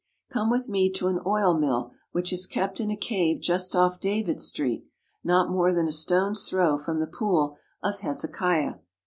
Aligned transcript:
Come 0.31 0.49
with 0.49 0.67
me 0.67 0.89
to 0.93 1.09
an 1.09 1.19
oil 1.27 1.55
mill 1.59 1.91
which 2.11 2.33
is 2.33 2.47
kept 2.47 2.79
in 2.79 2.89
a 2.89 2.95
cave 2.97 3.39
just 3.39 3.75
off 3.75 3.99
David 3.99 4.41
Street, 4.41 4.83
not 5.23 5.51
more 5.51 5.71
than 5.71 5.85
a 5.87 5.91
stone's 5.91 6.49
throw 6.49 6.79
from 6.79 6.99
the 6.99 7.05
Pool 7.05 7.55
of 7.83 7.99
Hezekiah. 7.99 8.77